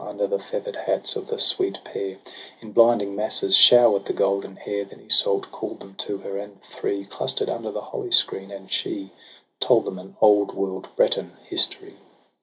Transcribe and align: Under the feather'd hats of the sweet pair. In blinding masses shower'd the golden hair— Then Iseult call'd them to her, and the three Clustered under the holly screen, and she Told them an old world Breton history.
Under 0.03 0.25
the 0.25 0.39
feather'd 0.39 0.77
hats 0.77 1.15
of 1.15 1.27
the 1.27 1.37
sweet 1.37 1.77
pair. 1.83 2.17
In 2.59 2.71
blinding 2.71 3.15
masses 3.15 3.55
shower'd 3.55 4.05
the 4.05 4.13
golden 4.13 4.55
hair— 4.55 4.83
Then 4.85 4.99
Iseult 4.99 5.51
call'd 5.51 5.79
them 5.79 5.93
to 5.99 6.17
her, 6.17 6.39
and 6.39 6.55
the 6.59 6.65
three 6.65 7.05
Clustered 7.05 7.49
under 7.49 7.69
the 7.69 7.81
holly 7.85 8.09
screen, 8.09 8.49
and 8.49 8.71
she 8.71 9.11
Told 9.59 9.85
them 9.85 9.99
an 9.99 10.17
old 10.19 10.55
world 10.55 10.87
Breton 10.95 11.33
history. 11.43 11.97